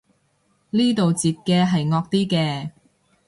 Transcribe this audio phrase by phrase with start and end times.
[0.71, 2.71] 呢度截嘅係惡啲嘅